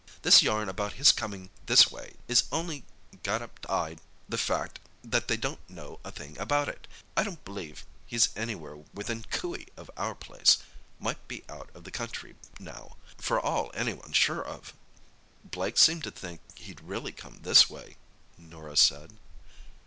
This 0.23 0.41
yarn 0.41 0.67
about 0.67 0.93
his 0.93 1.11
comin' 1.11 1.51
this 1.67 1.91
way 1.91 2.15
is 2.27 2.45
on'y 2.51 2.83
got 3.21 3.43
up 3.43 3.59
to 3.59 3.71
'ide 3.71 4.01
the 4.27 4.35
fact 4.39 4.79
that 5.03 5.27
they 5.27 5.37
don't 5.37 5.59
know 5.69 5.99
a 6.03 6.11
thing 6.11 6.35
about 6.39 6.67
it. 6.67 6.87
I 7.15 7.21
don't 7.23 7.45
b'lieve 7.45 7.85
he's 8.07 8.29
anywhere 8.35 8.77
within 8.95 9.25
coo 9.29 9.55
ee 9.57 9.67
of 9.77 9.91
our 9.97 10.15
place. 10.15 10.57
Might 10.99 11.27
be 11.27 11.43
out 11.47 11.69
of 11.75 11.83
the 11.83 11.91
country 11.91 12.35
now, 12.59 12.97
for 13.19 13.39
all 13.39 13.69
anyone's 13.75 14.17
sure 14.17 14.43
of." 14.43 14.73
"Blake 15.43 15.77
seemed 15.77 16.03
to 16.05 16.09
think 16.09 16.41
he'd 16.57 16.81
really 16.81 17.11
come 17.11 17.41
this 17.43 17.69
way;" 17.69 17.97
Norah 18.39 18.77
said. 18.77 19.17